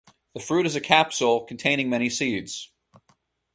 The 0.33 0.39
fruit 0.39 0.65
is 0.65 0.75
a 0.75 0.81
capsule 0.81 1.41
containing 1.45 1.87
many 1.87 2.09
seeds. 2.09 2.71